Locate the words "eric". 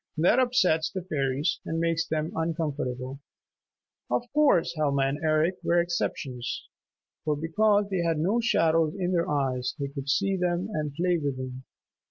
5.23-5.57